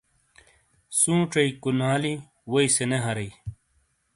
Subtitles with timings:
[0.99, 2.13] سُونچئی کُنالی
[2.51, 3.31] ووئی سے نے ہَرئیی۔